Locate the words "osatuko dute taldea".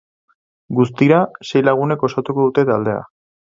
2.11-3.07